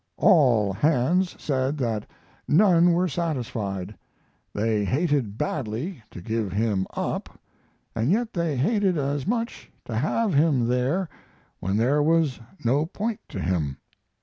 [0.17, 2.07] All hands said that
[2.47, 3.95] none were satisfied;
[4.51, 7.39] they hated badly to give him up,
[7.95, 11.07] and yet they hated as much to have him there
[11.59, 13.77] when there was no point to him.